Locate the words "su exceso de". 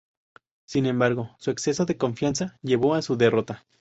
1.37-1.95